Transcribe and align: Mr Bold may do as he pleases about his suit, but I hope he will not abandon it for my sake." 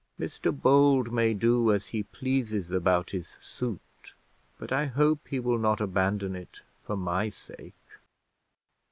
Mr 0.19 0.51
Bold 0.51 1.11
may 1.13 1.31
do 1.35 1.71
as 1.71 1.89
he 1.89 2.01
pleases 2.01 2.71
about 2.71 3.11
his 3.11 3.37
suit, 3.39 4.15
but 4.57 4.71
I 4.71 4.87
hope 4.87 5.27
he 5.27 5.39
will 5.39 5.59
not 5.59 5.79
abandon 5.79 6.35
it 6.35 6.61
for 6.81 6.97
my 6.97 7.29
sake." 7.29 7.75